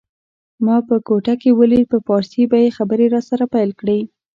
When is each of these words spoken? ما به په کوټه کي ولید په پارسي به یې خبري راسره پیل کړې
ما 0.65 0.77
به 0.79 0.83
په 0.89 0.95
کوټه 1.07 1.33
کي 1.41 1.49
ولید 1.59 1.85
په 1.93 1.97
پارسي 2.07 2.43
به 2.51 2.57
یې 2.63 2.75
خبري 2.77 3.05
راسره 3.15 3.45
پیل 3.53 3.69
کړې 3.79 3.99